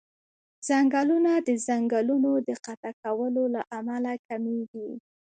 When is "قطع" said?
2.65-2.93